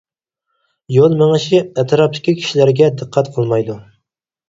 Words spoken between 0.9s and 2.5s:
يول مېڭىشى: ئەتراپتىكى